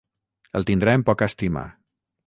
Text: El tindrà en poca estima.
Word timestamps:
El 0.59 0.65
tindrà 0.71 0.97
en 1.01 1.05
poca 1.11 1.31
estima. 1.33 1.69